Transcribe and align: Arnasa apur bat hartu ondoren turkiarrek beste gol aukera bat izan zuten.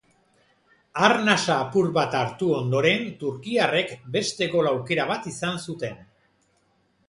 Arnasa 1.07 1.57
apur 1.65 1.89
bat 1.97 2.17
hartu 2.21 2.49
ondoren 2.61 3.05
turkiarrek 3.21 3.95
beste 4.19 4.51
gol 4.57 4.73
aukera 4.75 5.09
bat 5.15 5.33
izan 5.37 5.65
zuten. 5.71 6.05